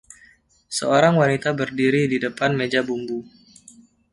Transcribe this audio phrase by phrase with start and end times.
[0.77, 3.19] Seorang wanita berdiri di depan meja bumbu.